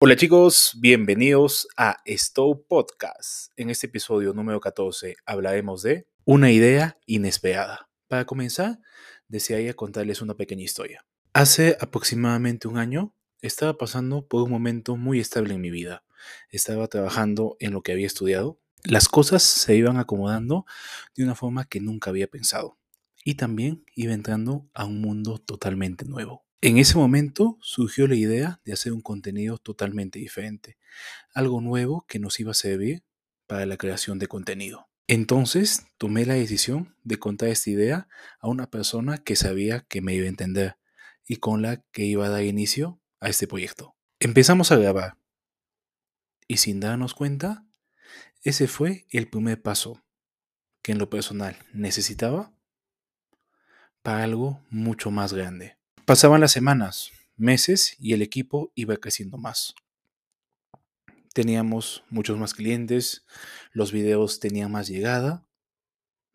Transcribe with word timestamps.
Hola 0.00 0.14
chicos, 0.14 0.76
bienvenidos 0.78 1.66
a 1.76 1.96
Stow 2.06 2.64
Podcast. 2.68 3.50
En 3.56 3.68
este 3.68 3.88
episodio 3.88 4.32
número 4.32 4.60
14 4.60 5.16
hablaremos 5.26 5.82
de 5.82 6.06
una 6.24 6.52
idea 6.52 6.96
inesperada. 7.06 7.90
Para 8.06 8.24
comenzar, 8.24 8.78
desearía 9.26 9.74
contarles 9.74 10.22
una 10.22 10.34
pequeña 10.34 10.62
historia. 10.62 11.04
Hace 11.32 11.76
aproximadamente 11.80 12.68
un 12.68 12.78
año 12.78 13.12
estaba 13.42 13.76
pasando 13.76 14.24
por 14.24 14.44
un 14.44 14.52
momento 14.52 14.96
muy 14.96 15.18
estable 15.18 15.54
en 15.54 15.60
mi 15.60 15.70
vida. 15.70 16.04
Estaba 16.48 16.86
trabajando 16.86 17.56
en 17.58 17.72
lo 17.72 17.82
que 17.82 17.90
había 17.90 18.06
estudiado. 18.06 18.60
Las 18.84 19.08
cosas 19.08 19.42
se 19.42 19.74
iban 19.74 19.96
acomodando 19.96 20.64
de 21.16 21.24
una 21.24 21.34
forma 21.34 21.64
que 21.64 21.80
nunca 21.80 22.10
había 22.10 22.28
pensado. 22.28 22.78
Y 23.24 23.34
también 23.34 23.84
iba 23.96 24.12
entrando 24.12 24.70
a 24.74 24.84
un 24.84 25.00
mundo 25.00 25.38
totalmente 25.38 26.04
nuevo. 26.04 26.44
En 26.60 26.76
ese 26.76 26.98
momento 26.98 27.56
surgió 27.60 28.08
la 28.08 28.16
idea 28.16 28.60
de 28.64 28.72
hacer 28.72 28.92
un 28.92 29.00
contenido 29.00 29.58
totalmente 29.58 30.18
diferente, 30.18 30.76
algo 31.32 31.60
nuevo 31.60 32.04
que 32.08 32.18
nos 32.18 32.40
iba 32.40 32.50
a 32.50 32.54
servir 32.54 33.04
para 33.46 33.64
la 33.64 33.76
creación 33.76 34.18
de 34.18 34.26
contenido. 34.26 34.88
Entonces 35.06 35.86
tomé 35.98 36.26
la 36.26 36.34
decisión 36.34 36.96
de 37.04 37.20
contar 37.20 37.50
esta 37.50 37.70
idea 37.70 38.08
a 38.40 38.48
una 38.48 38.70
persona 38.70 39.18
que 39.18 39.36
sabía 39.36 39.86
que 39.88 40.02
me 40.02 40.14
iba 40.14 40.26
a 40.26 40.30
entender 40.30 40.76
y 41.28 41.36
con 41.36 41.62
la 41.62 41.76
que 41.92 42.04
iba 42.04 42.26
a 42.26 42.30
dar 42.30 42.42
inicio 42.42 43.00
a 43.20 43.28
este 43.28 43.46
proyecto. 43.46 43.94
Empezamos 44.18 44.72
a 44.72 44.76
grabar 44.76 45.16
y 46.48 46.56
sin 46.56 46.80
darnos 46.80 47.14
cuenta, 47.14 47.64
ese 48.42 48.66
fue 48.66 49.06
el 49.10 49.28
primer 49.28 49.62
paso 49.62 50.02
que 50.82 50.90
en 50.90 50.98
lo 50.98 51.08
personal 51.08 51.56
necesitaba 51.72 52.52
para 54.02 54.24
algo 54.24 54.60
mucho 54.70 55.12
más 55.12 55.32
grande. 55.32 55.77
Pasaban 56.08 56.40
las 56.40 56.52
semanas, 56.52 57.12
meses 57.36 57.94
y 57.98 58.14
el 58.14 58.22
equipo 58.22 58.72
iba 58.74 58.96
creciendo 58.96 59.36
más. 59.36 59.74
Teníamos 61.34 62.02
muchos 62.08 62.38
más 62.38 62.54
clientes, 62.54 63.26
los 63.72 63.92
videos 63.92 64.40
tenían 64.40 64.72
más 64.72 64.88
llegada 64.88 65.46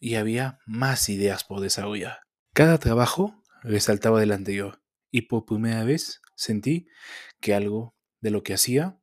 y 0.00 0.16
había 0.16 0.58
más 0.66 1.08
ideas 1.08 1.44
por 1.44 1.60
desarrollar. 1.60 2.18
Cada 2.52 2.78
trabajo 2.78 3.44
resaltaba 3.62 4.18
del 4.18 4.32
anterior 4.32 4.82
y 5.12 5.28
por 5.28 5.46
primera 5.46 5.84
vez 5.84 6.20
sentí 6.34 6.88
que 7.38 7.54
algo 7.54 7.94
de 8.20 8.32
lo 8.32 8.42
que 8.42 8.54
hacía 8.54 9.00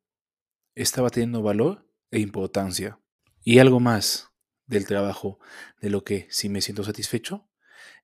estaba 0.74 1.08
teniendo 1.08 1.40
valor 1.40 1.90
e 2.10 2.18
importancia. 2.20 3.00
Y 3.42 3.58
algo 3.60 3.80
más 3.80 4.32
del 4.66 4.84
trabajo 4.84 5.38
de 5.80 5.88
lo 5.88 6.04
que 6.04 6.26
si 6.28 6.50
me 6.50 6.60
siento 6.60 6.84
satisfecho 6.84 7.48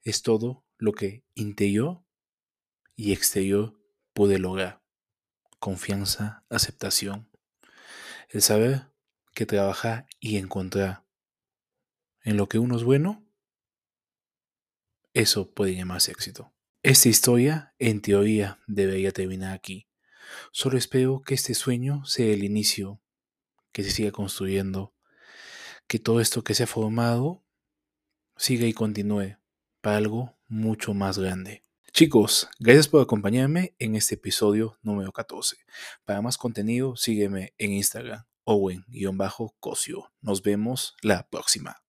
es 0.03 0.23
todo 0.23 0.65
lo 0.79 0.93
que 0.93 1.27
interior 1.35 2.04
y 2.97 3.13
exterior 3.13 3.81
pude 4.13 4.39
lograr. 4.39 4.83
Confianza, 5.59 6.45
aceptación. 6.49 7.31
El 8.29 8.43
saber 8.43 8.93
que 9.35 9.47
trabajar 9.47 10.07
y 10.21 10.37
encontrar 10.37 11.05
en 12.23 12.37
lo 12.37 12.49
que 12.49 12.59
uno 12.59 12.77
es 12.77 12.85
bueno, 12.85 13.27
eso 15.13 15.53
puede 15.53 15.75
llamarse 15.75 16.11
éxito. 16.11 16.53
Esta 16.83 17.09
historia, 17.09 17.75
en 17.79 18.03
teoría, 18.03 18.59
debería 18.67 19.13
terminar 19.13 19.55
aquí. 19.55 19.89
Solo 20.53 20.77
espero 20.77 21.23
que 21.23 21.35
este 21.35 21.55
sueño 21.55 22.05
sea 22.05 22.33
el 22.33 22.45
inicio, 22.45 23.01
que 23.73 23.83
se 23.83 23.91
siga 23.91 24.11
construyendo, 24.11 24.95
que 25.87 25.99
todo 25.99 26.21
esto 26.21 26.43
que 26.43 26.55
se 26.55 26.65
ha 26.65 26.67
formado 26.67 27.45
siga 28.37 28.67
y 28.67 28.73
continúe 28.73 29.37
para 29.81 29.99
algo 29.99 30.37
mucho 30.49 30.95
más 30.95 31.19
grande. 31.19 31.65
Chicos, 31.97 32.49
gracias 32.59 32.89
por 32.89 33.01
acompañarme 33.01 33.77
en 33.79 33.95
este 33.95 34.17
episodio 34.17 34.77
número 34.83 35.13
14. 35.13 35.59
Para 36.05 36.21
más 36.23 36.37
contenido, 36.37 36.97
sígueme 36.97 37.55
en 37.57 37.71
Instagram, 37.71 38.25
Owen-Cosio. 38.43 40.11
Nos 40.21 40.43
vemos 40.43 40.97
la 41.03 41.29
próxima. 41.29 41.77